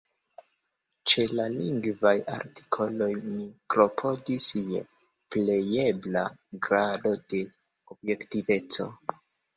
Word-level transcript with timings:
Ĉe 1.11 1.23
la 1.39 1.43
lingvaj 1.55 2.13
artikoloj 2.37 3.09
ni 3.25 3.45
klopodis 3.75 4.49
je 4.71 4.81
plejebla 5.37 6.25
grado 6.69 7.13
de 7.35 7.43
objektiveco. 7.97 8.89